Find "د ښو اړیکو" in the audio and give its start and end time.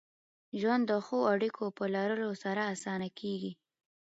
0.87-1.65